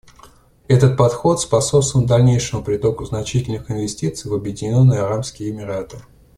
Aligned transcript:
Этот 0.67 0.97
подход 0.97 1.39
способствовал 1.39 2.07
дальнейшему 2.07 2.63
притоку 2.63 3.05
значительных 3.05 3.69
инвестиций 3.69 4.31
в 4.31 4.33
Объединенные 4.33 5.01
Арабские 5.01 5.51
Эмираты. 5.51 5.97